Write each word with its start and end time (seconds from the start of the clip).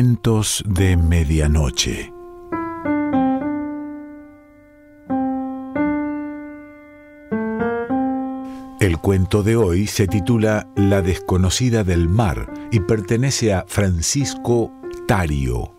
De 0.00 0.96
Medianoche. 0.96 2.12
El 8.78 8.98
cuento 8.98 9.42
de 9.42 9.56
hoy 9.56 9.88
se 9.88 10.06
titula 10.06 10.68
La 10.76 11.02
desconocida 11.02 11.82
del 11.82 12.08
mar 12.08 12.48
y 12.70 12.78
pertenece 12.78 13.52
a 13.52 13.64
Francisco 13.66 14.72
Tario. 15.08 15.77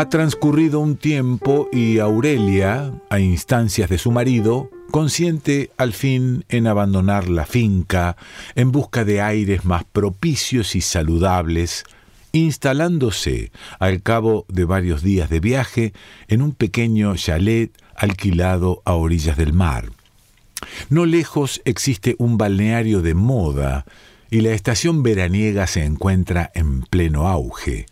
Ha 0.00 0.08
transcurrido 0.08 0.80
un 0.80 0.96
tiempo 0.96 1.68
y 1.70 1.98
Aurelia, 1.98 2.90
a 3.10 3.20
instancias 3.20 3.90
de 3.90 3.98
su 3.98 4.10
marido, 4.10 4.70
consiente 4.90 5.72
al 5.76 5.92
fin 5.92 6.46
en 6.48 6.66
abandonar 6.66 7.28
la 7.28 7.44
finca 7.44 8.16
en 8.54 8.72
busca 8.72 9.04
de 9.04 9.20
aires 9.20 9.66
más 9.66 9.84
propicios 9.84 10.74
y 10.74 10.80
saludables, 10.80 11.84
instalándose 12.32 13.52
al 13.78 14.00
cabo 14.00 14.46
de 14.48 14.64
varios 14.64 15.02
días 15.02 15.28
de 15.28 15.40
viaje 15.40 15.92
en 16.28 16.40
un 16.40 16.52
pequeño 16.52 17.14
chalet 17.16 17.70
alquilado 17.94 18.80
a 18.86 18.94
orillas 18.94 19.36
del 19.36 19.52
mar. 19.52 19.90
No 20.88 21.04
lejos 21.04 21.60
existe 21.66 22.16
un 22.18 22.38
balneario 22.38 23.02
de 23.02 23.12
moda 23.12 23.84
y 24.30 24.40
la 24.40 24.52
estación 24.52 25.02
veraniega 25.02 25.66
se 25.66 25.84
encuentra 25.84 26.50
en 26.54 26.84
pleno 26.84 27.28
auge. 27.28 27.84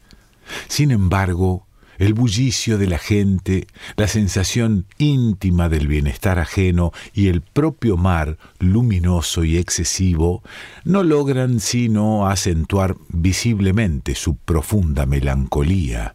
Sin 0.69 0.91
embargo, 0.91 1.68
el 1.99 2.15
bullicio 2.15 2.79
de 2.79 2.87
la 2.87 2.99
gente, 2.99 3.67
la 3.97 4.09
sensación 4.09 4.87
íntima 4.99 5.69
del 5.69 5.87
bienestar 5.89 6.39
ajeno 6.39 6.93
y 7.13 7.29
el 7.29 7.43
propio 7.43 7.97
mar 7.97 8.39
luminoso 8.59 9.45
y 9.45 9.59
excesivo 9.59 10.43
no 10.85 11.03
logran 11.03 11.61
sino 11.61 12.29
acentuar 12.29 12.97
visiblemente 13.09 14.15
su 14.15 14.37
profunda 14.37 15.07
melancolía. 15.07 16.15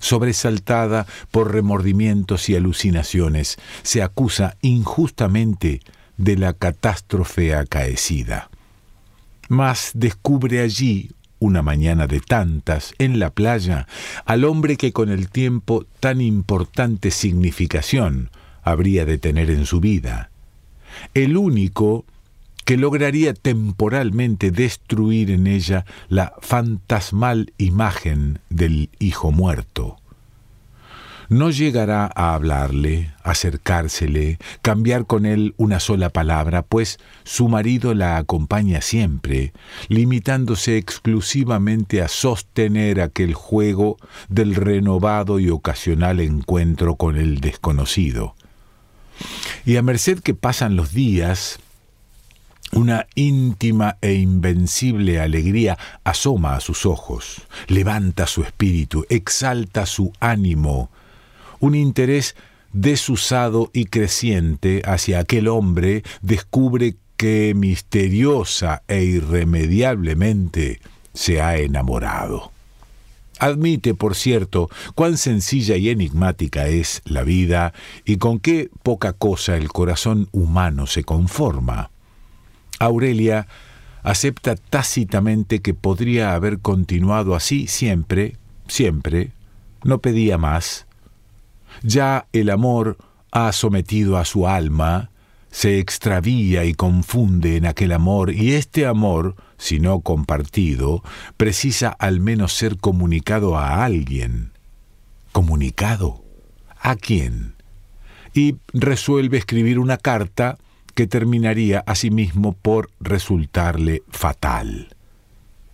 Sobresaltada 0.00 1.06
por 1.30 1.52
remordimientos 1.52 2.48
y 2.48 2.56
alucinaciones, 2.56 3.58
se 3.82 4.02
acusa 4.02 4.56
injustamente 4.62 5.80
de 6.16 6.36
la 6.36 6.54
catástrofe 6.54 7.54
acaecida. 7.54 8.50
Mas 9.48 9.90
descubre 9.94 10.60
allí 10.60 11.10
una 11.40 11.62
mañana 11.62 12.06
de 12.06 12.20
tantas, 12.20 12.94
en 12.98 13.18
la 13.18 13.30
playa, 13.30 13.88
al 14.24 14.44
hombre 14.44 14.76
que 14.76 14.92
con 14.92 15.08
el 15.08 15.28
tiempo 15.28 15.84
tan 15.98 16.20
importante 16.20 17.10
significación 17.10 18.30
habría 18.62 19.04
de 19.04 19.18
tener 19.18 19.50
en 19.50 19.66
su 19.66 19.80
vida. 19.80 20.30
El 21.14 21.36
único 21.36 22.04
que 22.64 22.76
lograría 22.76 23.34
temporalmente 23.34 24.52
destruir 24.52 25.30
en 25.32 25.48
ella 25.48 25.84
la 26.08 26.34
fantasmal 26.40 27.52
imagen 27.58 28.38
del 28.48 28.90
hijo 29.00 29.32
muerto 29.32 29.96
no 31.30 31.50
llegará 31.50 32.10
a 32.16 32.34
hablarle, 32.34 33.12
acercársele, 33.22 34.38
cambiar 34.62 35.06
con 35.06 35.26
él 35.26 35.54
una 35.58 35.78
sola 35.78 36.10
palabra, 36.10 36.62
pues 36.62 36.98
su 37.22 37.48
marido 37.48 37.94
la 37.94 38.16
acompaña 38.16 38.80
siempre, 38.80 39.52
limitándose 39.88 40.76
exclusivamente 40.76 42.02
a 42.02 42.08
sostener 42.08 43.00
aquel 43.00 43.34
juego 43.34 43.96
del 44.28 44.56
renovado 44.56 45.38
y 45.38 45.50
ocasional 45.50 46.18
encuentro 46.18 46.96
con 46.96 47.16
el 47.16 47.40
desconocido. 47.40 48.34
Y 49.64 49.76
a 49.76 49.82
merced 49.82 50.18
que 50.18 50.34
pasan 50.34 50.74
los 50.74 50.92
días, 50.92 51.60
una 52.72 53.06
íntima 53.14 53.98
e 54.00 54.14
invencible 54.14 55.20
alegría 55.20 55.78
asoma 56.02 56.56
a 56.56 56.60
sus 56.60 56.86
ojos, 56.86 57.42
levanta 57.68 58.26
su 58.26 58.42
espíritu, 58.42 59.06
exalta 59.10 59.86
su 59.86 60.12
ánimo, 60.18 60.90
un 61.60 61.74
interés 61.74 62.34
desusado 62.72 63.70
y 63.72 63.86
creciente 63.86 64.82
hacia 64.84 65.20
aquel 65.20 65.48
hombre 65.48 66.02
descubre 66.22 66.96
que 67.16 67.52
misteriosa 67.54 68.82
e 68.88 69.04
irremediablemente 69.04 70.80
se 71.12 71.40
ha 71.40 71.58
enamorado. 71.58 72.50
Admite, 73.38 73.94
por 73.94 74.14
cierto, 74.14 74.68
cuán 74.94 75.16
sencilla 75.16 75.76
y 75.76 75.88
enigmática 75.88 76.66
es 76.68 77.00
la 77.04 77.22
vida 77.22 77.72
y 78.04 78.18
con 78.18 78.38
qué 78.38 78.70
poca 78.82 79.14
cosa 79.14 79.56
el 79.56 79.68
corazón 79.68 80.28
humano 80.30 80.86
se 80.86 81.04
conforma. 81.04 81.90
Aurelia 82.78 83.46
acepta 84.02 84.56
tácitamente 84.56 85.60
que 85.60 85.74
podría 85.74 86.34
haber 86.34 86.58
continuado 86.60 87.34
así 87.34 87.66
siempre, 87.66 88.36
siempre, 88.68 89.32
no 89.84 90.00
pedía 90.00 90.38
más, 90.38 90.86
ya 91.82 92.26
el 92.32 92.50
amor 92.50 92.98
ha 93.32 93.52
sometido 93.52 94.16
a 94.16 94.24
su 94.24 94.46
alma, 94.46 95.10
se 95.50 95.78
extravía 95.78 96.64
y 96.64 96.74
confunde 96.74 97.56
en 97.56 97.66
aquel 97.66 97.92
amor, 97.92 98.32
y 98.32 98.52
este 98.52 98.86
amor, 98.86 99.36
si 99.58 99.80
no 99.80 100.00
compartido, 100.00 101.02
precisa 101.36 101.88
al 101.88 102.20
menos 102.20 102.52
ser 102.52 102.76
comunicado 102.76 103.58
a 103.58 103.84
alguien. 103.84 104.52
¿Comunicado? 105.32 106.24
¿A 106.80 106.96
quién? 106.96 107.54
Y 108.32 108.56
resuelve 108.72 109.38
escribir 109.38 109.78
una 109.78 109.96
carta 109.96 110.56
que 110.94 111.06
terminaría 111.06 111.82
asimismo 111.86 112.52
por 112.52 112.90
resultarle 113.00 114.02
fatal. 114.08 114.88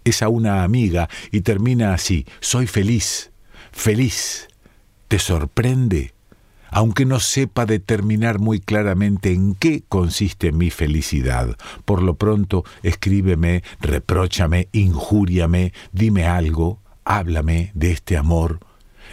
Es 0.05 0.23
a 0.23 0.29
una 0.29 0.63
amiga 0.63 1.09
y 1.33 1.41
termina 1.41 1.95
así, 1.95 2.27
soy 2.41 2.67
feliz, 2.67 3.33
feliz, 3.73 4.49
¿Te 5.09 5.19
sorprende? 5.19 6.13
Aunque 6.71 7.05
no 7.05 7.21
sepa 7.21 7.65
determinar 7.65 8.41
muy 8.41 8.59
claramente 8.59 9.33
en 9.33 9.55
qué 9.55 9.85
consiste 9.89 10.51
mi 10.51 10.71
felicidad, 10.71 11.57
por 11.85 12.03
lo 12.03 12.17
pronto 12.17 12.65
escríbeme, 12.83 13.63
repróchame, 13.81 14.69
injúriame, 14.73 15.73
dime 15.93 16.27
algo, 16.27 16.81
háblame 17.05 17.71
de 17.75 17.93
este 17.93 18.17
amor. 18.17 18.59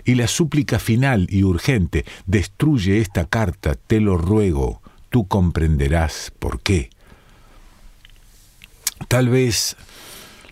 Y 0.04 0.16
la 0.16 0.28
súplica 0.28 0.80
final 0.80 1.28
y 1.30 1.44
urgente, 1.44 2.06
destruye 2.26 2.98
esta 2.98 3.26
carta, 3.26 3.76
te 3.76 4.02
lo 4.02 4.18
ruego, 4.18 4.82
tú 5.10 5.28
comprenderás 5.28 6.34
por 6.40 6.60
qué. 6.60 6.90
Tal 9.08 9.30
vez 9.30 9.78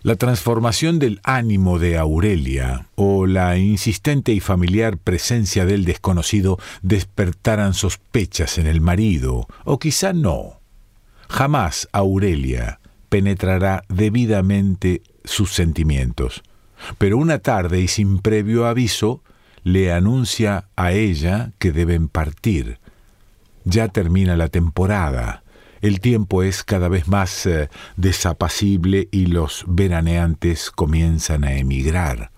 la 0.03 0.15
transformación 0.15 0.99
del 0.99 1.19
ánimo 1.23 1.77
de 1.77 1.97
Aurelia 1.97 2.87
o 2.95 3.27
la 3.27 3.57
insistente 3.57 4.31
y 4.33 4.39
familiar 4.39 4.97
presencia 4.97 5.65
del 5.65 5.85
desconocido 5.85 6.57
despertaran 6.81 7.73
sospechas 7.73 8.57
en 8.57 8.67
el 8.67 8.81
marido, 8.81 9.47
o 9.63 9.77
quizá 9.77 10.13
no. 10.13 10.59
Jamás 11.29 11.87
Aurelia 11.91 12.79
penetrará 13.09 13.83
debidamente 13.89 15.01
sus 15.23 15.53
sentimientos, 15.53 16.41
pero 16.97 17.17
una 17.17 17.39
tarde 17.39 17.81
y 17.81 17.87
sin 17.87 18.19
previo 18.19 18.65
aviso 18.65 19.21
le 19.63 19.91
anuncia 19.93 20.65
a 20.75 20.93
ella 20.93 21.51
que 21.59 21.71
deben 21.71 22.07
partir. 22.07 22.79
Ya 23.63 23.89
termina 23.89 24.35
la 24.35 24.47
temporada, 24.47 25.40
el 25.81 25.99
tiempo 25.99 26.43
es 26.43 26.63
cada 26.63 26.89
vez 26.89 27.07
más 27.07 27.45
eh, 27.45 27.69
desapacible 27.97 29.07
y 29.11 29.27
los 29.27 29.65
veraneantes 29.67 30.71
comienzan 30.71 31.43
a 31.43 31.53
emigrar. 31.53 32.31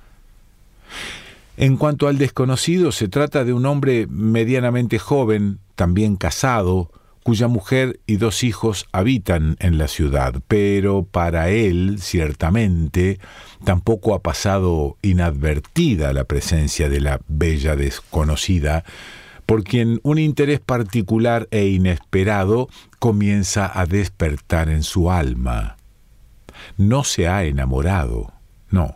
En 1.56 1.78
cuanto 1.78 2.08
al 2.08 2.18
desconocido, 2.18 2.92
se 2.92 3.08
trata 3.08 3.44
de 3.44 3.54
un 3.54 3.66
hombre 3.66 4.08
medianamente 4.08 4.98
joven, 4.98 5.60
también 5.76 6.16
casado, 6.16 6.90
cuya 7.24 7.48
mujer 7.48 8.00
y 8.06 8.18
dos 8.18 8.44
hijos 8.44 8.86
habitan 8.92 9.56
en 9.60 9.78
la 9.78 9.88
ciudad, 9.88 10.42
pero 10.48 11.04
para 11.04 11.50
él, 11.50 11.98
ciertamente, 12.00 13.20
tampoco 13.64 14.14
ha 14.14 14.22
pasado 14.22 14.98
inadvertida 15.02 16.12
la 16.12 16.26
presencia 16.26 16.90
de 16.90 17.00
la 17.00 17.22
bella 17.28 17.76
desconocida, 17.76 18.84
por 19.54 19.64
quien 19.64 20.00
un 20.02 20.18
interés 20.18 20.60
particular 20.60 21.48
e 21.52 21.68
inesperado 21.68 22.70
comienza 22.98 23.70
a 23.72 23.86
despertar 23.86 24.68
en 24.68 24.82
su 24.82 25.12
alma. 25.12 25.78
No 26.76 27.04
se 27.04 27.28
ha 27.28 27.44
enamorado, 27.44 28.34
no. 28.72 28.96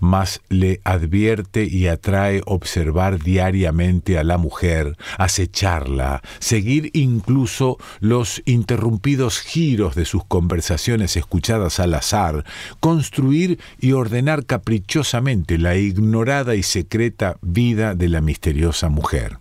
mas 0.00 0.40
le 0.48 0.80
advierte 0.82 1.62
y 1.66 1.86
atrae 1.86 2.42
observar 2.46 3.22
diariamente 3.22 4.18
a 4.18 4.24
la 4.24 4.38
mujer, 4.38 4.96
acecharla, 5.18 6.20
seguir 6.40 6.90
incluso 6.92 7.78
los 8.00 8.42
interrumpidos 8.46 9.38
giros 9.38 9.94
de 9.94 10.04
sus 10.04 10.24
conversaciones 10.24 11.16
escuchadas 11.16 11.78
al 11.78 11.94
azar, 11.94 12.44
construir 12.80 13.60
y 13.78 13.92
ordenar 13.92 14.46
caprichosamente 14.46 15.58
la 15.58 15.76
ignorada 15.76 16.56
y 16.56 16.64
secreta 16.64 17.36
vida 17.40 17.94
de 17.94 18.08
la 18.08 18.20
misteriosa 18.20 18.88
mujer. 18.88 19.38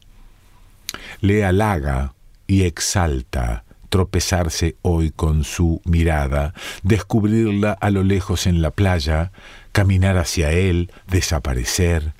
Le 1.21 1.43
halaga 1.43 2.13
y 2.47 2.63
exalta, 2.63 3.63
tropezarse 3.89 4.77
hoy 4.81 5.11
con 5.11 5.43
su 5.43 5.81
mirada, 5.85 6.53
descubrirla 6.83 7.73
a 7.73 7.89
lo 7.89 8.03
lejos 8.03 8.47
en 8.47 8.61
la 8.61 8.71
playa, 8.71 9.31
caminar 9.71 10.17
hacia 10.17 10.51
él, 10.51 10.91
desaparecer. 11.07 12.13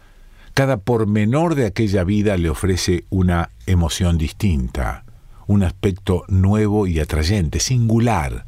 Cada 0.54 0.78
pormenor 0.78 1.56
de 1.56 1.66
aquella 1.66 2.04
vida 2.04 2.38
le 2.38 2.50
ofrece 2.50 3.06
una 3.10 3.52
emoción 3.66 4.18
distinta, 4.18 5.06
un 5.48 5.64
aspecto 5.64 6.26
nuevo 6.28 6.86
y 6.88 7.00
atrayente, 7.00 7.60
singular, 7.60 8.46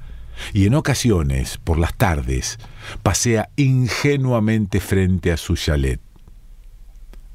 y 0.53 0.65
en 0.65 0.75
ocasiones, 0.75 1.57
por 1.57 1.77
las 1.77 1.95
tardes, 1.95 2.57
pasea 3.03 3.49
ingenuamente 3.55 4.79
frente 4.79 5.31
a 5.31 5.37
su 5.37 5.55
chalet. 5.55 6.01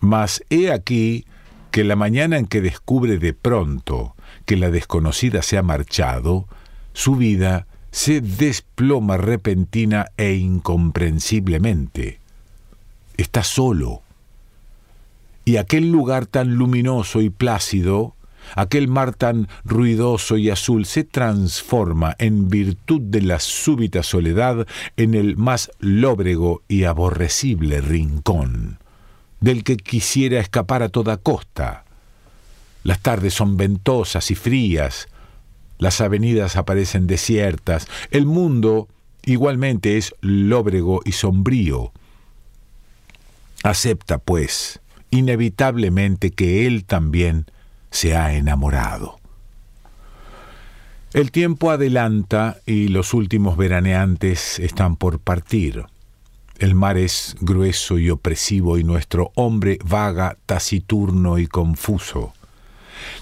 Mas 0.01 0.43
he 0.51 0.71
aquí 0.71 1.25
que 1.76 1.84
la 1.84 1.94
mañana 1.94 2.38
en 2.38 2.46
que 2.46 2.62
descubre 2.62 3.19
de 3.19 3.34
pronto 3.34 4.14
que 4.46 4.56
la 4.56 4.70
desconocida 4.70 5.43
se 5.43 5.58
ha 5.58 5.62
marchado, 5.62 6.49
su 6.94 7.17
vida 7.17 7.67
se 7.90 8.23
desploma 8.23 9.19
repentina 9.19 10.06
e 10.17 10.37
incomprensiblemente. 10.37 12.19
Está 13.19 13.43
solo. 13.43 14.00
Y 15.44 15.58
aquel 15.58 15.93
lugar 15.93 16.25
tan 16.25 16.55
luminoso 16.55 17.20
y 17.20 17.28
plácido, 17.28 18.14
aquel 18.55 18.88
mar 18.88 19.14
tan 19.14 19.46
ruidoso 19.67 20.38
y 20.38 20.49
azul, 20.49 20.87
se 20.87 21.05
transforma, 21.05 22.17
en 22.19 22.49
virtud 22.49 23.02
de 23.02 23.20
la 23.20 23.38
súbita 23.38 24.02
soledad, 24.02 24.67
en 24.96 25.12
el 25.12 25.37
más 25.37 25.70
lóbrego 25.78 26.62
y 26.69 26.84
aborrecible 26.84 27.82
rincón, 27.82 28.78
del 29.47 29.63
que 29.63 29.77
quisiera 29.77 30.41
escapar 30.41 30.83
a 30.83 30.89
toda 30.89 31.19
costa 31.19 31.85
las 32.83 33.01
tardes 33.01 33.35
son 33.35 33.57
ventosas 33.57 34.31
y 34.31 34.37
frías, 34.37 35.09
las 35.79 36.01
avenidas 36.01 36.55
aparecen 36.55 37.09
desiertas, 37.09 37.89
el 38.13 38.27
mundo 38.27 38.89
igualmente 39.25 39.97
es 39.97 40.15
lóbrego 40.21 41.01
y 41.05 41.11
sombrío. 41.13 41.93
Acepta, 43.65 44.19
pues, 44.19 44.79
inevitablemente 45.11 46.31
que 46.31 46.69
él 46.69 46.85
también 46.85 47.47
se 47.91 48.17
ha 48.17 48.35
enamorado. 48.35 49.19
El 51.13 51.33
tiempo 51.33 51.73
adelanta 51.73 52.59
y 52.67 52.87
los 52.87 53.15
últimos 53.15 53.57
veraneantes 53.57 54.61
están 54.61 54.95
por 54.95 55.19
partir. 55.19 55.87
El 56.58 56.75
mar 56.75 56.97
es 56.97 57.37
grueso 57.41 57.99
y 57.99 58.08
opresivo 58.08 58.79
y 58.79 58.85
nuestro 58.85 59.31
hombre 59.35 59.79
vaga, 59.85 60.38
taciturno 60.47 61.38
y 61.38 61.47
confuso. 61.47 62.32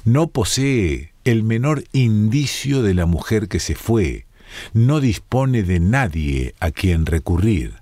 No 0.05 0.29
posee 0.29 1.13
el 1.25 1.43
menor 1.43 1.85
indicio 1.93 2.83
de 2.83 2.95
la 2.95 3.07
mujer 3.07 3.49
que 3.49 3.59
se 3.59 3.75
fue, 3.75 4.27
no 4.73 5.01
dispone 5.01 5.65
de 5.65 5.81
nadie 5.81 6.55
a 6.61 6.71
quien 6.71 7.07
recurrir. 7.07 7.75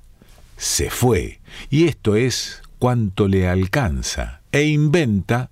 Se 0.57 0.89
fue, 0.89 1.41
y 1.69 1.85
esto 1.85 2.17
es 2.17 2.63
cuanto 2.79 3.29
le 3.29 3.47
alcanza, 3.47 4.41
e 4.53 4.65
inventa, 4.65 5.51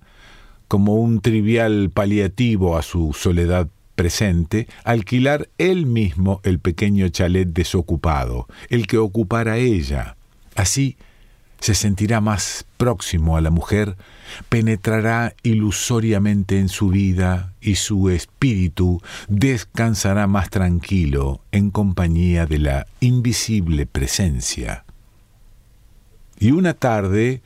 como 0.67 0.95
un 0.95 1.21
trivial 1.21 1.91
paliativo 1.93 2.77
a 2.77 2.81
su 2.81 3.13
soledad 3.13 3.67
presente, 4.01 4.67
alquilar 4.83 5.47
él 5.59 5.85
mismo 5.85 6.41
el 6.43 6.57
pequeño 6.57 7.07
chalet 7.09 7.47
desocupado, 7.47 8.47
el 8.69 8.87
que 8.87 8.97
ocupara 8.97 9.57
ella. 9.57 10.15
Así 10.55 10.97
se 11.59 11.75
sentirá 11.75 12.19
más 12.19 12.65
próximo 12.77 13.37
a 13.37 13.41
la 13.41 13.51
mujer, 13.51 13.97
penetrará 14.49 15.35
ilusoriamente 15.43 16.57
en 16.57 16.69
su 16.69 16.89
vida 16.89 17.53
y 17.61 17.75
su 17.75 18.09
espíritu 18.09 19.03
descansará 19.27 20.25
más 20.25 20.49
tranquilo 20.49 21.41
en 21.51 21.69
compañía 21.69 22.47
de 22.47 22.57
la 22.57 22.87
invisible 23.01 23.85
presencia. 23.85 24.83
Y 26.39 26.49
una 26.49 26.73
tarde, 26.73 27.43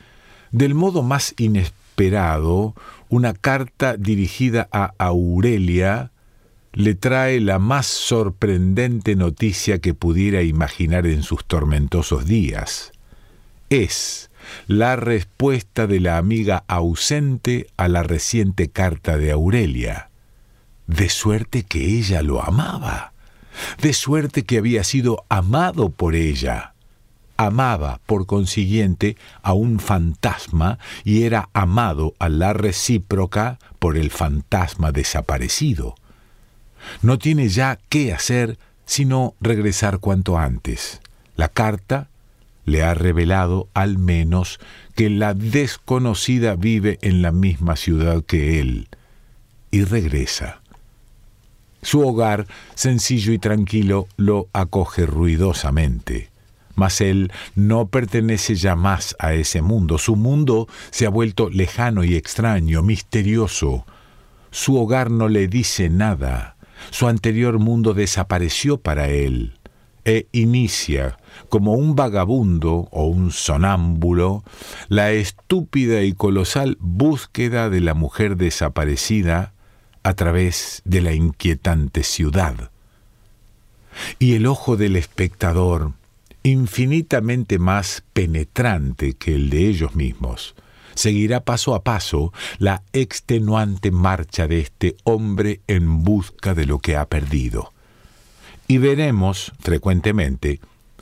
del 0.51 0.73
modo 0.73 1.03
más 1.03 1.33
inesperado, 1.37 2.75
una 3.09 3.33
carta 3.33 3.97
dirigida 3.97 4.69
a 4.71 4.93
Aurelia 4.97 6.11
le 6.75 6.93
trae 6.93 7.39
la 7.39 7.57
más 7.57 7.87
sorprendente 7.87 9.15
noticia 9.15 9.79
que 9.79 9.93
pudiera 9.93 10.43
imaginar 10.43 11.07
en 11.07 11.23
sus 11.23 11.45
tormentosos 11.45 12.25
días 12.25 12.91
es 13.69 14.29
la 14.67 14.97
respuesta 14.97 15.87
de 15.87 16.01
la 16.01 16.17
amiga 16.17 16.65
ausente 16.67 17.67
a 17.77 17.87
la 17.87 18.03
reciente 18.03 18.69
carta 18.69 19.17
de 19.17 19.31
Aurelia. 19.31 20.09
De 20.85 21.09
suerte 21.09 21.63
que 21.63 21.97
ella 21.97 22.21
lo 22.21 22.43
amaba, 22.43 23.13
de 23.81 23.93
suerte 23.93 24.43
que 24.43 24.57
había 24.57 24.83
sido 24.83 25.25
amado 25.29 25.89
por 25.89 26.13
ella. 26.13 26.73
Amaba, 27.37 28.01
por 28.05 28.27
consiguiente, 28.27 29.17
a 29.41 29.53
un 29.53 29.79
fantasma 29.79 30.77
y 31.03 31.23
era 31.23 31.49
amado 31.53 32.13
a 32.19 32.29
la 32.29 32.53
recíproca 32.53 33.59
por 33.79 33.97
el 33.97 34.11
fantasma 34.11 34.91
desaparecido. 34.91 35.95
No 37.01 37.17
tiene 37.17 37.49
ya 37.49 37.79
qué 37.89 38.13
hacer 38.13 38.57
sino 38.85 39.33
regresar 39.41 39.99
cuanto 39.99 40.37
antes. 40.37 41.01
La 41.35 41.49
carta 41.49 42.09
le 42.65 42.83
ha 42.83 42.93
revelado 42.93 43.67
al 43.73 43.97
menos 43.97 44.59
que 44.95 45.09
la 45.09 45.33
desconocida 45.33 46.55
vive 46.55 46.97
en 47.01 47.21
la 47.21 47.31
misma 47.31 47.75
ciudad 47.75 48.23
que 48.23 48.59
él 48.59 48.87
y 49.71 49.83
regresa. 49.83 50.61
Su 51.81 52.07
hogar, 52.07 52.47
sencillo 52.73 53.31
y 53.33 53.37
tranquilo, 53.37 54.07
lo 54.17 54.47
acoge 54.53 55.05
ruidosamente. 55.05 56.31
Mas 56.73 56.99
él 56.99 57.31
no 57.53 57.87
pertenece 57.87 58.55
ya 58.55 58.75
más 58.75 59.15
a 59.19 59.33
ese 59.33 59.61
mundo. 59.61 59.97
Su 59.97 60.15
mundo 60.15 60.67
se 60.89 61.05
ha 61.05 61.09
vuelto 61.09 61.49
lejano 61.49 62.03
y 62.03 62.15
extraño, 62.15 62.81
misterioso. 62.81 63.85
Su 64.49 64.77
hogar 64.77 65.11
no 65.11 65.29
le 65.29 65.47
dice 65.47 65.89
nada. 65.89 66.54
Su 66.91 67.07
anterior 67.07 67.59
mundo 67.59 67.93
desapareció 67.93 68.77
para 68.77 69.09
él 69.09 69.53
e 70.05 70.27
inicia, 70.31 71.17
como 71.49 71.73
un 71.73 71.95
vagabundo 71.95 72.87
o 72.91 73.05
un 73.07 73.31
sonámbulo, 73.31 74.43
la 74.87 75.11
estúpida 75.11 76.03
y 76.03 76.13
colosal 76.13 76.77
búsqueda 76.79 77.69
de 77.71 77.81
la 77.81 77.95
mujer 77.95 78.37
desaparecida 78.37 79.53
a 80.03 80.13
través 80.13 80.83
de 80.85 81.01
la 81.01 81.13
inquietante 81.13 82.03
ciudad. 82.03 82.69
Y 84.19 84.35
el 84.35 84.45
ojo 84.45 84.77
del 84.77 84.95
espectador, 84.95 85.93
infinitamente 86.43 87.57
más 87.57 88.03
penetrante 88.13 89.13
que 89.13 89.33
el 89.33 89.49
de 89.49 89.67
ellos 89.67 89.95
mismos, 89.95 90.53
seguirá 90.95 91.41
paso 91.41 91.75
a 91.75 91.83
paso 91.83 92.33
la 92.57 92.81
extenuante 92.93 93.91
marcha 93.91 94.47
de 94.47 94.59
este 94.59 94.95
hombre 95.03 95.61
en 95.67 96.03
busca 96.03 96.53
de 96.53 96.65
lo 96.65 96.79
que 96.79 96.95
ha 96.95 97.05
perdido. 97.05 97.71
Y 98.67 98.79
veremos 98.79 99.53
frecuentemente 99.59 100.59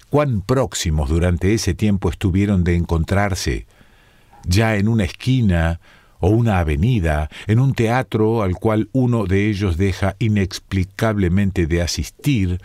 cuán 0.10 0.42
próximos 0.42 1.10
durante 1.10 1.54
ese 1.54 1.74
tiempo 1.74 2.10
estuvieron 2.10 2.64
de 2.64 2.76
encontrarse, 2.76 3.66
ya 4.46 4.76
en 4.76 4.88
una 4.88 5.06
esquina 5.06 5.80
o 6.20 6.30
una 6.30 6.60
avenida, 6.60 7.30
en 7.48 7.60
un 7.60 7.74
teatro 7.74 8.44
al 8.44 8.56
cual 8.56 8.90
uno 8.92 9.26
de 9.26 9.50
ellos 9.50 9.78
deja 9.78 10.16
inexplicablemente 10.20 11.68
de 11.68 11.82
asistir, 11.82 12.62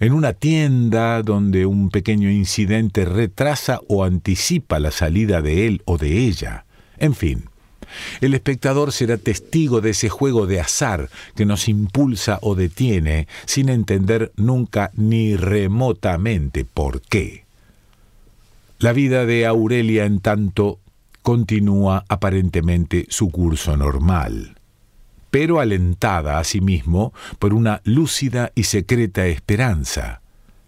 en 0.00 0.14
una 0.14 0.32
tienda 0.32 1.22
donde 1.22 1.66
un 1.66 1.90
pequeño 1.90 2.30
incidente 2.30 3.04
retrasa 3.04 3.80
o 3.86 4.02
anticipa 4.02 4.80
la 4.80 4.90
salida 4.90 5.42
de 5.42 5.66
él 5.66 5.82
o 5.84 5.98
de 5.98 6.26
ella, 6.26 6.64
en 6.98 7.14
fin, 7.14 7.44
el 8.20 8.34
espectador 8.34 8.92
será 8.92 9.18
testigo 9.18 9.80
de 9.80 9.90
ese 9.90 10.08
juego 10.08 10.46
de 10.46 10.60
azar 10.60 11.10
que 11.34 11.44
nos 11.44 11.68
impulsa 11.68 12.38
o 12.42 12.54
detiene 12.54 13.28
sin 13.44 13.68
entender 13.68 14.32
nunca 14.36 14.90
ni 14.94 15.36
remotamente 15.36 16.64
por 16.64 17.02
qué. 17.02 17.44
La 18.78 18.92
vida 18.92 19.26
de 19.26 19.44
Aurelia, 19.44 20.06
en 20.06 20.20
tanto, 20.20 20.78
continúa 21.22 22.04
aparentemente 22.08 23.06
su 23.10 23.30
curso 23.30 23.76
normal, 23.76 24.56
pero 25.30 25.60
alentada 25.60 26.38
asimismo 26.38 27.12
por 27.38 27.54
una 27.54 27.80
lúcida 27.84 28.52
y 28.54 28.64
secreta 28.64 29.26
esperanza. 29.26 30.20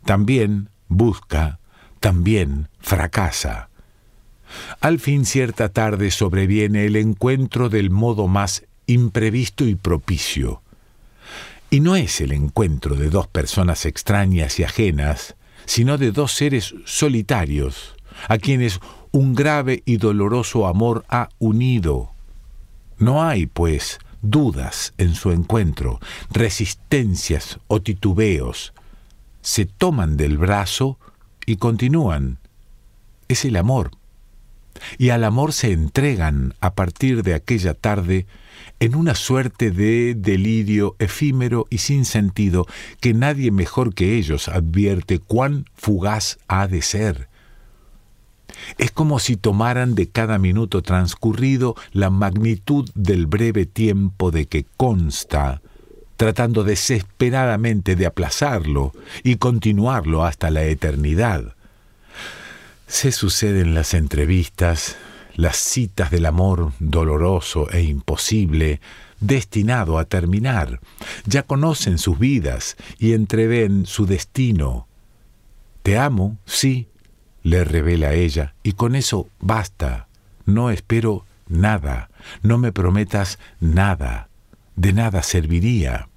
También 0.05 0.71
busca, 0.89 1.59
también 2.01 2.69
fracasa. 2.81 3.69
Al 4.81 4.99
fin 4.99 5.25
cierta 5.25 5.71
tarde 5.71 6.11
sobreviene 6.11 6.85
el 6.87 6.97
encuentro 6.97 7.69
del 7.69 7.91
modo 7.91 8.29
más 8.29 8.65
imprevisto 8.87 9.65
y 9.65 9.75
propicio. 9.75 10.63
Y 11.71 11.81
no 11.81 11.97
es 11.97 12.21
el 12.21 12.33
encuentro 12.33 12.97
de 12.97 13.09
dos 13.09 13.27
personas 13.27 13.87
extrañas 13.87 14.59
y 14.59 14.65
ajenas, 14.65 15.37
sino 15.65 15.97
de 15.97 16.13
dos 16.13 16.33
seres 16.33 16.75
solitarios, 16.85 17.95
a 18.29 18.37
quienes 18.37 18.79
un 19.11 19.35
grave 19.35 19.83
y 19.87 19.97
doloroso 19.97 20.67
amor 20.67 21.05
ha 21.09 21.29
unido. 21.39 22.11
No 22.99 23.23
hay, 23.23 23.47
pues, 23.47 23.99
dudas 24.23 24.95
en 24.99 25.15
su 25.15 25.33
encuentro, 25.33 26.01
resistencias 26.31 27.59
o 27.67 27.83
titubeos. 27.83 28.73
Se 29.43 29.67
toman 29.67 30.17
del 30.17 30.39
brazo 30.39 30.99
y 31.45 31.57
continúan. 31.57 32.39
Es 33.29 33.45
el 33.45 33.57
amor. 33.57 33.91
Y 34.97 35.11
al 35.11 35.25
amor 35.25 35.53
se 35.53 35.73
entregan 35.73 36.55
a 36.61 36.75
partir 36.75 37.23
de 37.23 37.35
aquella 37.35 37.75
tarde 37.75 38.27
en 38.81 38.95
una 38.95 39.15
suerte 39.15 39.71
de 39.71 40.15
delirio 40.17 40.97
efímero 40.99 41.67
y 41.69 41.79
sin 41.79 42.05
sentido 42.05 42.67
que 43.01 43.13
nadie 43.13 43.51
mejor 43.51 43.95
que 43.95 44.17
ellos 44.17 44.49
advierte 44.49 45.19
cuán 45.19 45.67
fugaz 45.75 46.39
ha 46.49 46.67
de 46.69 46.83
ser. 46.83 47.29
Es 48.79 48.91
como 48.91 49.19
si 49.19 49.37
tomaran 49.37 49.95
de 49.95 50.09
cada 50.09 50.39
minuto 50.39 50.83
transcurrido 50.83 51.75
la 51.93 52.11
magnitud 52.11 52.89
del 52.95 53.27
breve 53.27 53.67
tiempo 53.67 54.31
de 54.31 54.47
que 54.47 54.67
consta, 54.77 55.63
tratando 56.17 56.65
desesperadamente 56.65 57.97
de 57.97 58.07
aplazarlo 58.07 58.93
y 59.23 59.37
continuarlo 59.37 60.25
hasta 60.25 60.51
la 60.51 60.65
eternidad. 60.65 61.55
Se 62.87 63.11
suceden 63.11 63.75
las 63.75 63.95
entrevistas, 63.95 64.97
las 65.35 65.57
citas 65.57 66.11
del 66.11 66.27
amor 66.27 66.73
doloroso 66.79 67.71
e 67.71 67.83
imposible, 67.83 68.81
destinado 69.21 69.99
a 69.99 70.05
terminar. 70.05 70.81
Ya 71.25 71.43
conocen 71.43 71.99
sus 71.99 72.19
vidas 72.19 72.77
y 72.99 73.15
entreven 73.15 73.87
su 73.87 74.07
destino. 74.07 74.87
Te 75.83 75.99
amo, 75.99 76.39
sí, 76.45 76.89
le 77.43 77.65
revela 77.65 78.15
ella, 78.15 78.55
y 78.63 78.73
con 78.73 78.95
eso 78.95 79.29
basta. 79.41 80.07
No 80.45 80.71
espero 80.71 81.25
nada, 81.49 82.11
no 82.43 82.59
me 82.59 82.73
prometas 82.73 83.39
nada, 83.61 84.29
de 84.77 84.93
nada 84.93 85.23
serviría. 85.23 86.09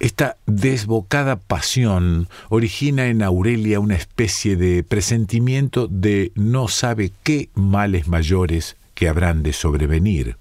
Esta 0.00 0.36
desbocada 0.46 1.36
pasión 1.36 2.28
origina 2.50 3.06
en 3.06 3.22
Aurelia 3.22 3.80
una 3.80 3.96
especie 3.96 4.56
de 4.56 4.84
presentimiento 4.84 5.88
de 5.88 6.30
no 6.36 6.68
sabe 6.68 7.12
qué 7.24 7.48
males 7.54 8.06
mayores 8.06 8.76
que 8.94 9.08
habrán 9.08 9.42
de 9.42 9.52
sobrevenir. 9.52 10.36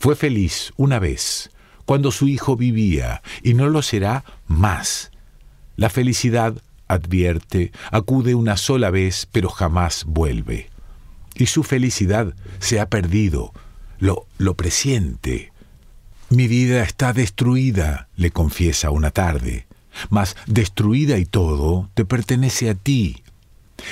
Fue 0.00 0.16
feliz 0.16 0.72
una 0.76 0.98
vez, 0.98 1.50
cuando 1.84 2.10
su 2.10 2.26
hijo 2.26 2.56
vivía, 2.56 3.22
y 3.42 3.54
no 3.54 3.68
lo 3.68 3.82
será 3.82 4.24
más. 4.48 5.12
La 5.76 5.88
felicidad, 5.88 6.54
advierte, 6.88 7.72
acude 7.90 8.34
una 8.34 8.56
sola 8.56 8.90
vez, 8.90 9.28
pero 9.30 9.48
jamás 9.48 10.04
vuelve. 10.06 10.70
Y 11.34 11.46
su 11.46 11.62
felicidad 11.62 12.34
se 12.58 12.80
ha 12.80 12.88
perdido, 12.88 13.52
lo, 13.98 14.26
lo 14.38 14.54
presiente. 14.54 15.52
Mi 16.28 16.48
vida 16.48 16.82
está 16.82 17.12
destruida, 17.12 18.08
le 18.16 18.30
confiesa 18.30 18.90
una 18.90 19.10
tarde, 19.10 19.66
mas 20.10 20.36
destruida 20.46 21.18
y 21.18 21.24
todo 21.24 21.90
te 21.94 22.04
pertenece 22.04 22.70
a 22.70 22.74
ti. 22.74 23.22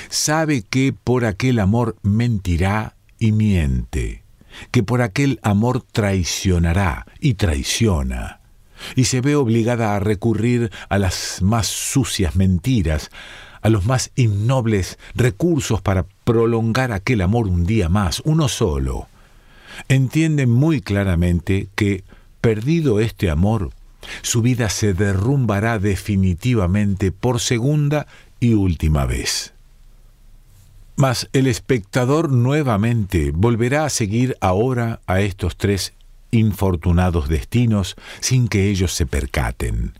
Sabe 0.09 0.63
que 0.63 0.93
por 0.93 1.25
aquel 1.25 1.59
amor 1.59 1.95
mentirá 2.01 2.95
y 3.19 3.31
miente, 3.31 4.23
que 4.71 4.83
por 4.83 5.01
aquel 5.01 5.39
amor 5.43 5.83
traicionará 5.91 7.05
y 7.19 7.35
traiciona, 7.35 8.41
y 8.95 9.05
se 9.05 9.21
ve 9.21 9.35
obligada 9.35 9.95
a 9.95 9.99
recurrir 9.99 10.71
a 10.89 10.97
las 10.97 11.41
más 11.41 11.67
sucias 11.67 12.35
mentiras, 12.35 13.09
a 13.61 13.69
los 13.69 13.85
más 13.85 14.11
innobles 14.15 14.99
recursos 15.15 15.81
para 15.81 16.05
prolongar 16.23 16.91
aquel 16.91 17.21
amor 17.21 17.47
un 17.47 17.65
día 17.65 17.89
más, 17.89 18.21
uno 18.25 18.47
solo. 18.47 19.07
Entiende 19.87 20.47
muy 20.47 20.81
claramente 20.81 21.67
que 21.75 22.03
Perdido 22.45 22.99
este 22.99 23.31
amor, 23.31 23.71
su 24.21 24.43
vida 24.43 24.69
se 24.69 24.93
derrumbará 24.93 25.79
definitivamente 25.79 27.11
por 27.11 27.39
segunda 27.39 28.05
y 28.39 28.53
última 28.53 29.07
vez. 29.07 29.55
Mas 30.95 31.27
el 31.33 31.47
espectador 31.47 32.31
nuevamente 32.31 33.31
volverá 33.33 33.85
a 33.85 33.89
seguir 33.89 34.37
ahora 34.41 34.99
a 35.07 35.21
estos 35.21 35.57
tres 35.57 35.93
infortunados 36.35 37.27
destinos 37.27 37.95
sin 38.19 38.47
que 38.47 38.69
ellos 38.69 38.93
se 38.93 39.05
percaten 39.05 39.93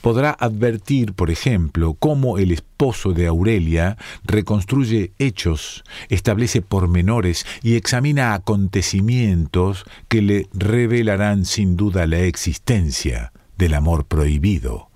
podrá 0.00 0.36
advertir, 0.38 1.14
por 1.14 1.30
ejemplo, 1.30 1.94
cómo 1.94 2.38
el 2.38 2.52
esposo 2.52 3.12
de 3.12 3.26
Aurelia 3.26 3.96
reconstruye 4.24 5.12
hechos, 5.18 5.84
establece 6.08 6.62
pormenores 6.62 7.46
y 7.62 7.76
examina 7.76 8.34
acontecimientos 8.34 9.84
que 10.08 10.22
le 10.22 10.48
revelarán 10.52 11.44
sin 11.44 11.76
duda 11.76 12.06
la 12.06 12.20
existencia 12.20 13.32
del 13.56 13.74
amor 13.74 14.04
prohibido. 14.04 14.88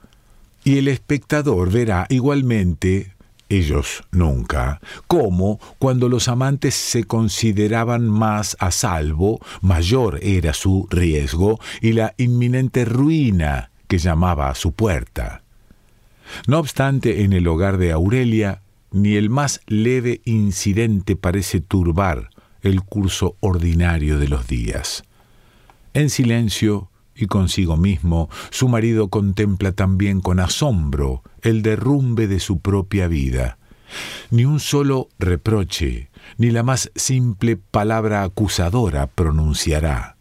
Y 0.64 0.78
el 0.78 0.86
espectador 0.86 1.72
verá 1.72 2.06
igualmente 2.08 3.11
ellos 3.52 4.04
nunca, 4.10 4.80
cómo 5.06 5.60
cuando 5.78 6.08
los 6.08 6.28
amantes 6.28 6.74
se 6.74 7.04
consideraban 7.04 8.08
más 8.08 8.56
a 8.60 8.70
salvo, 8.70 9.40
mayor 9.60 10.18
era 10.22 10.54
su 10.54 10.86
riesgo 10.90 11.60
y 11.80 11.92
la 11.92 12.14
inminente 12.16 12.84
ruina 12.84 13.70
que 13.88 13.98
llamaba 13.98 14.48
a 14.48 14.54
su 14.54 14.72
puerta. 14.72 15.42
No 16.46 16.58
obstante, 16.58 17.24
en 17.24 17.32
el 17.32 17.46
hogar 17.46 17.76
de 17.76 17.92
Aurelia, 17.92 18.62
ni 18.90 19.16
el 19.16 19.30
más 19.30 19.60
leve 19.66 20.20
incidente 20.24 21.16
parece 21.16 21.60
turbar 21.60 22.30
el 22.62 22.82
curso 22.82 23.36
ordinario 23.40 24.18
de 24.18 24.28
los 24.28 24.46
días. 24.46 25.04
En 25.94 26.10
silencio 26.10 26.88
y 27.14 27.26
consigo 27.26 27.76
mismo, 27.76 28.28
su 28.50 28.68
marido 28.68 29.08
contempla 29.08 29.72
también 29.72 30.20
con 30.20 30.40
asombro 30.40 31.22
el 31.42 31.62
derrumbe 31.62 32.26
de 32.26 32.40
su 32.40 32.60
propia 32.60 33.08
vida. 33.08 33.58
Ni 34.30 34.44
un 34.44 34.60
solo 34.60 35.08
reproche, 35.18 36.10
ni 36.38 36.50
la 36.50 36.62
más 36.62 36.90
simple 36.94 37.56
palabra 37.56 38.22
acusadora 38.22 39.06
pronunciará. 39.06 40.16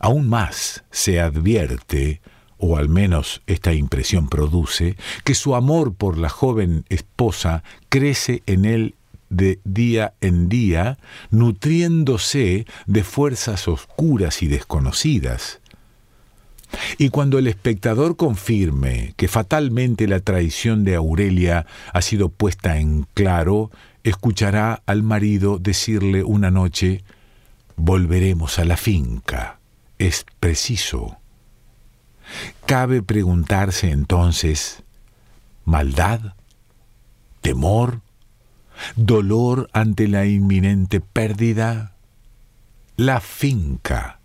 Aún 0.00 0.28
más 0.28 0.84
se 0.90 1.20
advierte 1.20 2.20
o 2.58 2.76
al 2.76 2.88
menos 2.88 3.40
esta 3.46 3.72
impresión 3.72 4.28
produce, 4.28 4.96
que 5.24 5.34
su 5.34 5.54
amor 5.54 5.94
por 5.94 6.18
la 6.18 6.28
joven 6.28 6.84
esposa 6.88 7.62
crece 7.88 8.42
en 8.46 8.64
él 8.64 8.94
de 9.30 9.60
día 9.64 10.14
en 10.20 10.48
día, 10.48 10.98
nutriéndose 11.30 12.66
de 12.86 13.04
fuerzas 13.04 13.68
oscuras 13.68 14.42
y 14.42 14.48
desconocidas. 14.48 15.60
Y 16.98 17.08
cuando 17.10 17.38
el 17.38 17.46
espectador 17.46 18.16
confirme 18.16 19.14
que 19.16 19.28
fatalmente 19.28 20.06
la 20.06 20.20
traición 20.20 20.84
de 20.84 20.96
Aurelia 20.96 21.66
ha 21.92 22.02
sido 22.02 22.28
puesta 22.28 22.78
en 22.78 23.06
claro, 23.14 23.70
escuchará 24.04 24.82
al 24.86 25.02
marido 25.02 25.58
decirle 25.58 26.24
una 26.24 26.50
noche, 26.50 27.02
volveremos 27.76 28.58
a 28.58 28.64
la 28.64 28.76
finca. 28.76 29.58
Es 29.98 30.26
preciso. 30.40 31.18
Cabe 32.66 33.02
preguntarse 33.02 33.90
entonces, 33.90 34.82
¿maldad? 35.64 36.34
¿Temor? 37.40 38.00
¿Dolor 38.96 39.70
ante 39.72 40.06
la 40.08 40.26
inminente 40.26 41.00
pérdida? 41.00 41.94
La 42.96 43.20
finca. 43.20 44.17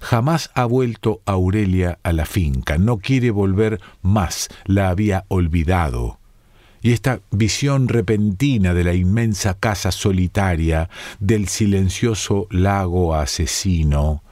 Jamás 0.00 0.50
ha 0.54 0.64
vuelto 0.64 1.20
Aurelia 1.26 1.98
a 2.02 2.12
la 2.12 2.26
finca, 2.26 2.78
no 2.78 2.98
quiere 2.98 3.30
volver 3.30 3.80
más, 4.02 4.48
la 4.64 4.88
había 4.88 5.24
olvidado. 5.28 6.18
Y 6.82 6.92
esta 6.92 7.20
visión 7.30 7.88
repentina 7.88 8.72
de 8.72 8.84
la 8.84 8.94
inmensa 8.94 9.54
casa 9.54 9.92
solitaria, 9.92 10.88
del 11.18 11.48
silencioso 11.48 12.46
lago 12.50 13.14
asesino, 13.14 14.22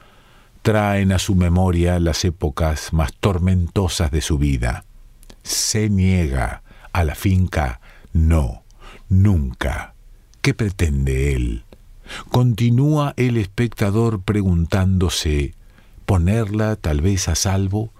traen 0.61 1.11
a 1.11 1.19
su 1.19 1.35
memoria 1.35 1.99
las 1.99 2.25
épocas 2.25 2.91
más 2.91 3.13
tormentosas 3.13 4.11
de 4.11 4.21
su 4.21 4.37
vida. 4.37 4.85
Se 5.43 5.89
niega 5.89 6.63
a 6.91 7.03
la 7.03 7.15
finca, 7.15 7.81
no, 8.13 8.63
nunca. 9.09 9.93
¿Qué 10.41 10.53
pretende 10.53 11.35
él? 11.35 11.63
Continúa 12.29 13.13
el 13.17 13.37
espectador 13.37 14.21
preguntándose, 14.21 15.53
¿ponerla 16.05 16.75
tal 16.75 17.01
vez 17.01 17.27
a 17.27 17.35
salvo? 17.35 17.91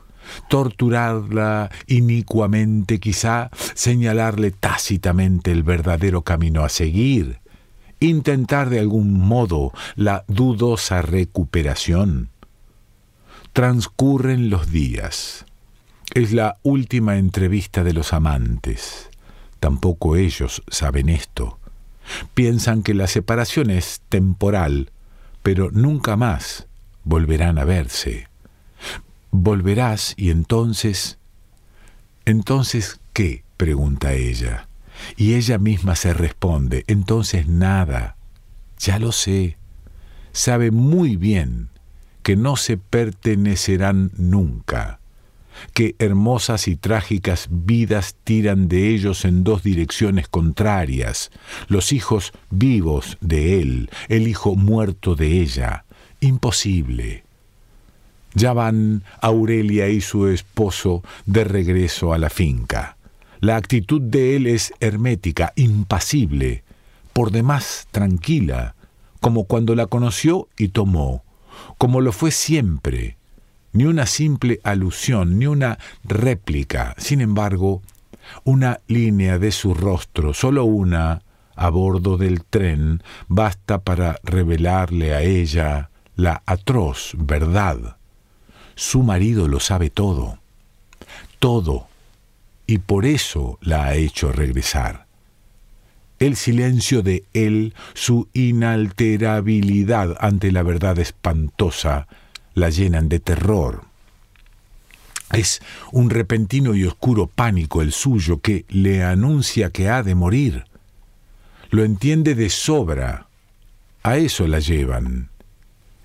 torturarla 0.47 1.71
inicuamente 1.87 2.99
quizá, 2.99 3.49
señalarle 3.73 4.51
tácitamente 4.51 5.51
el 5.51 5.63
verdadero 5.63 6.21
camino 6.21 6.63
a 6.63 6.69
seguir, 6.69 7.39
intentar 7.99 8.69
de 8.69 8.79
algún 8.79 9.13
modo 9.13 9.73
la 9.95 10.23
dudosa 10.27 11.01
recuperación. 11.01 12.29
Transcurren 13.53 14.49
los 14.49 14.71
días. 14.71 15.45
Es 16.13 16.31
la 16.31 16.57
última 16.63 17.17
entrevista 17.17 17.83
de 17.83 17.93
los 17.93 18.13
amantes. 18.13 19.09
Tampoco 19.59 20.15
ellos 20.15 20.63
saben 20.69 21.09
esto. 21.09 21.58
Piensan 22.33 22.83
que 22.83 22.93
la 22.93 23.07
separación 23.07 23.69
es 23.69 24.01
temporal, 24.09 24.91
pero 25.43 25.71
nunca 25.71 26.15
más 26.15 26.67
volverán 27.03 27.57
a 27.57 27.65
verse. 27.65 28.27
Volverás 29.31 30.13
y 30.17 30.29
entonces... 30.31 31.17
Entonces, 32.25 32.99
¿qué? 33.13 33.43
pregunta 33.57 34.13
ella. 34.13 34.67
Y 35.17 35.33
ella 35.33 35.57
misma 35.57 35.95
se 35.95 36.13
responde, 36.13 36.85
entonces 36.87 37.47
nada. 37.47 38.15
Ya 38.79 38.99
lo 38.99 39.11
sé. 39.11 39.57
Sabe 40.31 40.71
muy 40.71 41.17
bien 41.17 41.69
que 42.23 42.35
no 42.35 42.55
se 42.55 42.77
pertenecerán 42.77 44.11
nunca, 44.15 44.98
que 45.73 45.95
hermosas 45.99 46.67
y 46.67 46.75
trágicas 46.75 47.47
vidas 47.49 48.15
tiran 48.23 48.67
de 48.67 48.89
ellos 48.89 49.25
en 49.25 49.43
dos 49.43 49.63
direcciones 49.63 50.27
contrarias, 50.27 51.31
los 51.67 51.93
hijos 51.93 52.31
vivos 52.49 53.17
de 53.21 53.61
él, 53.61 53.89
el 54.07 54.27
hijo 54.27 54.55
muerto 54.55 55.15
de 55.15 55.41
ella. 55.41 55.85
Imposible. 56.21 57.23
Ya 58.33 58.53
van 58.53 59.03
Aurelia 59.21 59.89
y 59.89 60.01
su 60.01 60.27
esposo 60.27 61.03
de 61.25 61.43
regreso 61.43 62.13
a 62.13 62.17
la 62.17 62.29
finca. 62.29 62.97
La 63.39 63.55
actitud 63.55 64.01
de 64.01 64.35
él 64.35 64.47
es 64.47 64.73
hermética, 64.79 65.53
impasible, 65.55 66.63
por 67.13 67.31
demás 67.31 67.87
tranquila, 67.91 68.75
como 69.21 69.45
cuando 69.45 69.75
la 69.75 69.87
conoció 69.87 70.47
y 70.57 70.69
tomó, 70.69 71.23
como 71.77 72.01
lo 72.01 72.11
fue 72.11 72.31
siempre, 72.31 73.17
ni 73.71 73.85
una 73.85 74.05
simple 74.05 74.59
alusión, 74.63 75.39
ni 75.39 75.47
una 75.47 75.77
réplica. 76.03 76.95
Sin 76.97 77.21
embargo, 77.21 77.81
una 78.43 78.79
línea 78.87 79.39
de 79.39 79.51
su 79.51 79.73
rostro, 79.73 80.33
solo 80.33 80.65
una, 80.65 81.21
a 81.55 81.69
bordo 81.69 82.17
del 82.17 82.43
tren, 82.43 83.03
basta 83.27 83.79
para 83.79 84.19
revelarle 84.23 85.13
a 85.13 85.21
ella 85.21 85.89
la 86.15 86.41
atroz 86.45 87.13
verdad 87.17 87.97
su 88.79 89.03
marido 89.03 89.49
lo 89.49 89.59
sabe 89.59 89.89
todo, 89.89 90.39
todo, 91.39 91.89
y 92.65 92.77
por 92.77 93.05
eso 93.05 93.59
la 93.61 93.87
ha 93.87 93.95
hecho 93.95 94.31
regresar. 94.31 95.05
El 96.17 96.37
silencio 96.37 97.01
de 97.01 97.25
él, 97.33 97.73
su 97.93 98.29
inalterabilidad 98.31 100.15
ante 100.21 100.53
la 100.53 100.63
verdad 100.63 100.97
espantosa, 100.97 102.07
la 102.59 102.69
llenan 102.69 103.09
de 103.09 103.19
terror. 103.19 103.83
Es 105.31 105.61
un 105.91 106.09
repentino 106.09 106.75
y 106.75 106.85
oscuro 106.85 107.27
pánico 107.27 107.81
el 107.81 107.91
suyo 107.91 108.41
que 108.41 108.65
le 108.69 109.03
anuncia 109.03 109.69
que 109.69 109.89
ha 109.89 110.03
de 110.03 110.15
morir. 110.15 110.65
Lo 111.69 111.83
entiende 111.83 112.35
de 112.35 112.49
sobra. 112.49 113.27
A 114.01 114.17
eso 114.17 114.47
la 114.47 114.59
llevan. 114.59 115.29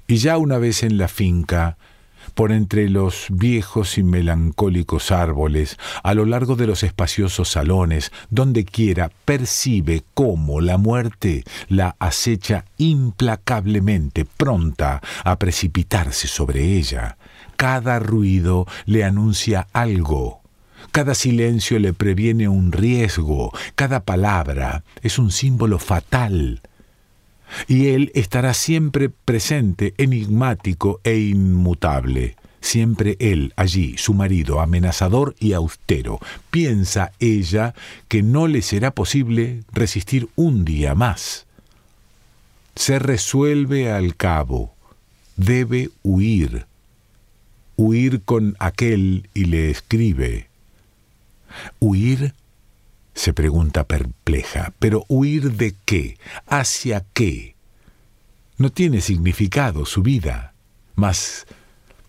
Y 0.07 0.17
ya 0.17 0.37
una 0.37 0.59
vez 0.59 0.83
en 0.83 0.99
la 0.99 1.09
finca, 1.09 1.79
por 2.35 2.53
entre 2.53 2.89
los 2.91 3.27
viejos 3.31 3.97
y 3.99 4.03
melancólicos 4.03 5.11
árboles, 5.11 5.79
a 6.03 6.15
lo 6.15 6.25
largo 6.25 6.57
de 6.57 6.67
los 6.67 6.83
espaciosos 6.83 7.49
salones, 7.49 8.13
donde 8.31 8.65
quiera, 8.65 9.11
percibe 9.25 10.03
cómo 10.15 10.61
la 10.61 10.77
muerte 10.77 11.45
la 11.69 11.97
acecha 11.99 12.65
implacablemente, 12.79 14.25
pronta 14.25 15.01
a 15.25 15.39
precipitarse 15.39 16.29
sobre 16.29 16.77
ella. 16.77 17.17
Cada 17.57 17.99
ruido 17.99 18.67
le 18.85 19.05
anuncia 19.05 19.69
algo. 19.73 20.41
Cada 20.91 21.15
silencio 21.15 21.79
le 21.79 21.93
previene 21.93 22.49
un 22.49 22.73
riesgo, 22.73 23.53
cada 23.75 24.01
palabra 24.01 24.85
es 25.03 25.19
un 25.19 25.31
símbolo 25.31 25.79
fatal 25.79 26.61
y 27.69 27.89
Él 27.89 28.11
estará 28.15 28.55
siempre 28.55 29.09
presente, 29.09 29.95
enigmático 29.99 31.01
e 31.05 31.19
inmutable. 31.19 32.37
Siempre 32.61 33.17
Él 33.21 33.53
allí, 33.57 33.99
su 33.99 34.15
marido, 34.15 34.61
amenazador 34.61 35.35
y 35.39 35.53
austero. 35.53 36.19
Piensa 36.51 37.13
ella 37.21 37.75
que 38.09 38.23
no 38.23 38.49
le 38.49 38.63
será 38.63 38.91
posible 38.91 39.63
resistir 39.73 40.29
un 40.35 40.65
día 40.65 40.95
más. 40.95 41.47
Se 42.75 42.99
resuelve 42.99 43.93
al 43.93 44.17
cabo. 44.17 44.75
Debe 45.37 45.91
huir. 46.03 46.67
Huir 47.77 48.23
con 48.23 48.57
aquel 48.59 49.29
y 49.35 49.45
le 49.45 49.71
escribe. 49.71 50.49
Huir 51.81 52.35
se 53.15 53.33
pregunta 53.33 53.85
perpleja. 53.85 54.73
Pero 54.79 55.05
¿huir 55.09 55.53
de 55.53 55.75
qué? 55.85 56.19
¿Hacia 56.47 57.05
qué? 57.13 57.55
No 58.59 58.71
tiene 58.71 59.01
significado 59.01 59.87
su 59.87 60.03
vida, 60.03 60.55
mas 60.95 61.47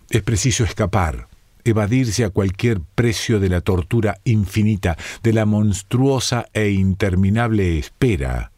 es 0.10 0.22
preciso 0.22 0.64
escapar, 0.64 1.28
evadirse 1.64 2.24
a 2.24 2.30
cualquier 2.30 2.82
precio 2.82 3.40
de 3.40 3.50
la 3.50 3.62
tortura 3.62 4.20
infinita, 4.24 4.98
de 5.24 5.34
la 5.34 5.46
monstruosa 5.46 6.48
e 6.54 6.70
interminable 6.70 7.80
espera. 7.80 8.52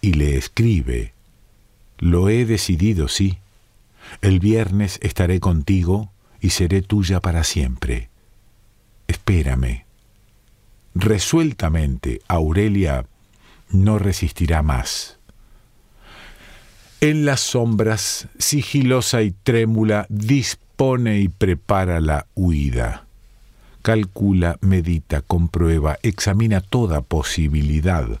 Y 0.00 0.14
le 0.14 0.36
escribe, 0.36 1.14
Lo 1.98 2.28
he 2.28 2.44
decidido, 2.44 3.08
sí. 3.08 3.38
El 4.20 4.38
viernes 4.38 4.98
estaré 5.02 5.40
contigo 5.40 6.12
y 6.40 6.50
seré 6.50 6.82
tuya 6.82 7.20
para 7.20 7.42
siempre. 7.42 8.10
Espérame 9.06 9.83
resueltamente, 10.94 12.20
Aurelia 12.28 13.06
no 13.70 13.98
resistirá 13.98 14.62
más. 14.62 15.18
En 17.00 17.26
las 17.26 17.40
sombras, 17.40 18.28
sigilosa 18.38 19.22
y 19.22 19.32
trémula, 19.32 20.06
dispone 20.08 21.20
y 21.20 21.28
prepara 21.28 22.00
la 22.00 22.26
huida. 22.34 23.04
Calcula, 23.82 24.56
medita, 24.62 25.20
comprueba, 25.20 25.98
examina 26.02 26.62
toda 26.62 27.02
posibilidad. 27.02 28.20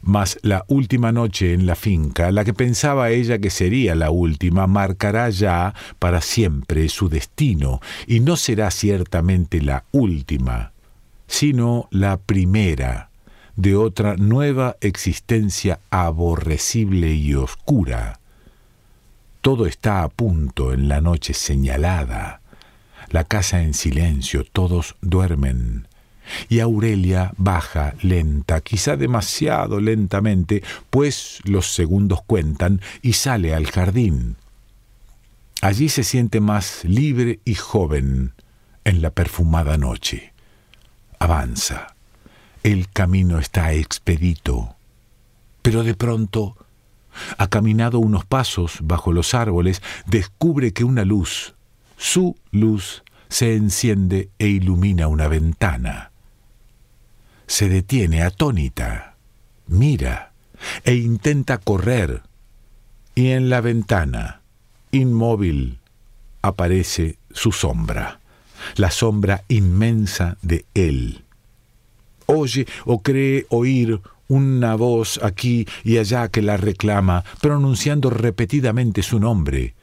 Mas 0.00 0.38
la 0.42 0.64
última 0.68 1.12
noche 1.12 1.52
en 1.52 1.66
la 1.66 1.74
finca, 1.74 2.30
la 2.30 2.44
que 2.44 2.54
pensaba 2.54 3.10
ella 3.10 3.38
que 3.38 3.50
sería 3.50 3.94
la 3.94 4.10
última, 4.10 4.66
marcará 4.66 5.28
ya 5.28 5.74
para 5.98 6.20
siempre 6.20 6.88
su 6.88 7.08
destino, 7.08 7.80
y 8.06 8.20
no 8.20 8.36
será 8.36 8.70
ciertamente 8.70 9.60
la 9.60 9.84
última 9.92 10.73
sino 11.26 11.88
la 11.90 12.16
primera 12.16 13.10
de 13.56 13.76
otra 13.76 14.16
nueva 14.16 14.76
existencia 14.80 15.78
aborrecible 15.90 17.14
y 17.14 17.34
oscura. 17.34 18.18
Todo 19.40 19.66
está 19.66 20.02
a 20.02 20.08
punto 20.08 20.72
en 20.72 20.88
la 20.88 21.00
noche 21.00 21.34
señalada, 21.34 22.40
la 23.10 23.24
casa 23.24 23.62
en 23.62 23.74
silencio, 23.74 24.44
todos 24.44 24.96
duermen, 25.02 25.86
y 26.48 26.60
Aurelia 26.60 27.32
baja 27.36 27.94
lenta, 28.00 28.60
quizá 28.62 28.96
demasiado 28.96 29.80
lentamente, 29.80 30.62
pues 30.90 31.40
los 31.44 31.74
segundos 31.74 32.22
cuentan, 32.22 32.80
y 33.02 33.12
sale 33.12 33.54
al 33.54 33.66
jardín. 33.66 34.36
Allí 35.60 35.88
se 35.88 36.02
siente 36.02 36.40
más 36.40 36.84
libre 36.84 37.40
y 37.44 37.54
joven 37.54 38.32
en 38.84 39.02
la 39.02 39.10
perfumada 39.10 39.76
noche 39.76 40.33
avanza. 41.24 41.94
El 42.62 42.88
camino 42.88 43.38
está 43.38 43.72
expedito. 43.72 44.76
Pero 45.62 45.82
de 45.82 45.94
pronto, 45.94 46.56
ha 47.38 47.48
caminado 47.48 47.98
unos 47.98 48.24
pasos 48.24 48.78
bajo 48.82 49.12
los 49.12 49.34
árboles, 49.34 49.82
descubre 50.06 50.72
que 50.72 50.84
una 50.84 51.04
luz, 51.04 51.54
su 51.96 52.36
luz, 52.50 53.02
se 53.28 53.54
enciende 53.54 54.28
e 54.38 54.48
ilumina 54.48 55.08
una 55.08 55.28
ventana. 55.28 56.10
Se 57.46 57.68
detiene 57.68 58.22
atónita, 58.22 59.16
mira 59.66 60.32
e 60.84 60.94
intenta 60.94 61.58
correr, 61.58 62.22
y 63.14 63.30
en 63.30 63.48
la 63.50 63.60
ventana, 63.60 64.40
inmóvil, 64.92 65.78
aparece 66.42 67.18
su 67.30 67.52
sombra 67.52 68.20
la 68.76 68.90
sombra 68.90 69.44
inmensa 69.48 70.36
de 70.42 70.64
Él. 70.74 71.24
Oye 72.26 72.66
o 72.84 73.02
cree 73.02 73.46
oír 73.50 74.00
una 74.28 74.74
voz 74.74 75.20
aquí 75.22 75.66
y 75.84 75.98
allá 75.98 76.28
que 76.28 76.42
la 76.42 76.56
reclama, 76.56 77.24
pronunciando 77.40 78.10
repetidamente 78.10 79.02
su 79.02 79.20
nombre. 79.20 79.74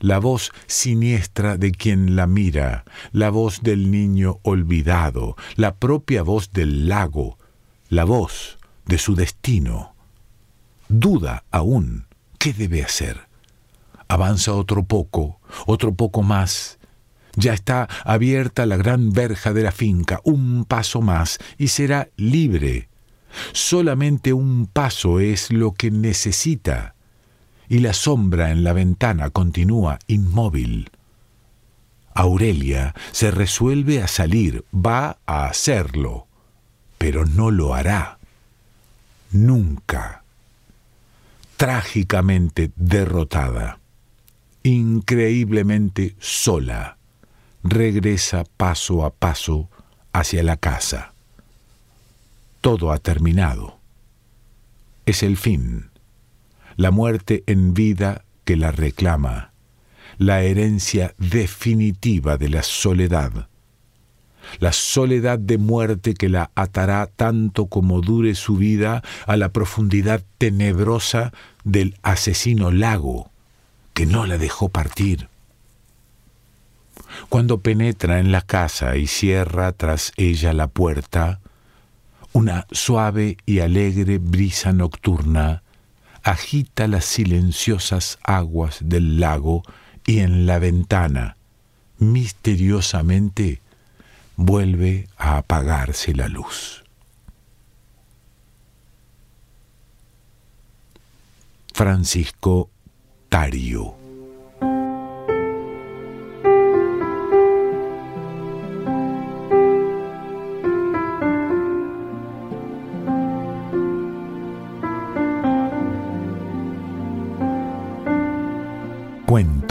la 0.00 0.18
voz 0.18 0.52
siniestra 0.66 1.56
de 1.56 1.72
quien 1.72 2.16
la 2.16 2.26
mira, 2.26 2.84
la 3.12 3.30
voz 3.30 3.62
del 3.62 3.90
niño 3.90 4.38
olvidado, 4.42 5.36
la 5.56 5.74
propia 5.74 6.22
voz 6.22 6.52
del 6.52 6.88
lago, 6.88 7.38
la 7.88 8.04
voz 8.04 8.58
de 8.86 8.98
su 8.98 9.14
destino. 9.14 9.94
Duda 10.88 11.44
aún, 11.50 12.06
¿qué 12.38 12.52
debe 12.52 12.82
hacer? 12.82 13.26
Avanza 14.06 14.54
otro 14.54 14.84
poco, 14.84 15.40
otro 15.66 15.94
poco 15.94 16.22
más. 16.22 16.77
Ya 17.38 17.54
está 17.54 17.88
abierta 18.02 18.66
la 18.66 18.76
gran 18.76 19.12
verja 19.12 19.52
de 19.52 19.62
la 19.62 19.70
finca, 19.70 20.20
un 20.24 20.64
paso 20.64 21.00
más 21.02 21.38
y 21.56 21.68
será 21.68 22.08
libre. 22.16 22.88
Solamente 23.52 24.32
un 24.32 24.66
paso 24.66 25.20
es 25.20 25.52
lo 25.52 25.72
que 25.72 25.92
necesita 25.92 26.96
y 27.68 27.78
la 27.78 27.92
sombra 27.92 28.50
en 28.50 28.64
la 28.64 28.72
ventana 28.72 29.30
continúa 29.30 30.00
inmóvil. 30.08 30.90
Aurelia 32.12 32.92
se 33.12 33.30
resuelve 33.30 34.02
a 34.02 34.08
salir, 34.08 34.64
va 34.74 35.18
a 35.24 35.46
hacerlo, 35.46 36.26
pero 36.96 37.24
no 37.24 37.52
lo 37.52 37.72
hará. 37.72 38.18
Nunca. 39.30 40.24
Trágicamente 41.56 42.72
derrotada, 42.74 43.78
increíblemente 44.64 46.16
sola, 46.18 46.97
regresa 47.62 48.44
paso 48.56 49.04
a 49.04 49.10
paso 49.10 49.68
hacia 50.12 50.42
la 50.42 50.56
casa. 50.56 51.12
Todo 52.60 52.92
ha 52.92 52.98
terminado. 52.98 53.78
Es 55.06 55.22
el 55.22 55.36
fin 55.36 55.90
la 56.78 56.92
muerte 56.92 57.42
en 57.48 57.74
vida 57.74 58.24
que 58.44 58.56
la 58.56 58.70
reclama, 58.70 59.50
la 60.16 60.42
herencia 60.42 61.12
definitiva 61.18 62.36
de 62.36 62.48
la 62.48 62.62
soledad, 62.62 63.48
la 64.60 64.72
soledad 64.72 65.40
de 65.40 65.58
muerte 65.58 66.14
que 66.14 66.28
la 66.28 66.52
atará 66.54 67.08
tanto 67.08 67.66
como 67.66 68.00
dure 68.00 68.36
su 68.36 68.56
vida 68.56 69.02
a 69.26 69.36
la 69.36 69.48
profundidad 69.48 70.22
tenebrosa 70.38 71.32
del 71.64 71.96
asesino 72.02 72.70
lago, 72.70 73.32
que 73.92 74.06
no 74.06 74.24
la 74.24 74.38
dejó 74.38 74.68
partir. 74.68 75.28
Cuando 77.28 77.58
penetra 77.60 78.18
en 78.18 78.32
la 78.32 78.42
casa 78.42 78.96
y 78.96 79.06
cierra 79.06 79.72
tras 79.72 80.12
ella 80.16 80.52
la 80.52 80.68
puerta, 80.68 81.40
una 82.32 82.66
suave 82.70 83.36
y 83.46 83.60
alegre 83.60 84.18
brisa 84.18 84.72
nocturna 84.72 85.62
agita 86.22 86.86
las 86.88 87.04
silenciosas 87.04 88.18
aguas 88.22 88.78
del 88.82 89.20
lago 89.20 89.62
y 90.06 90.20
en 90.20 90.46
la 90.46 90.58
ventana, 90.58 91.36
misteriosamente, 91.98 93.60
vuelve 94.36 95.08
a 95.16 95.38
apagarse 95.38 96.14
la 96.14 96.28
luz. 96.28 96.84
Francisco 101.72 102.70
Tario 103.28 103.97